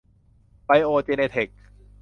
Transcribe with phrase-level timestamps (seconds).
[0.65, 1.47] ไบโอเจเนเทค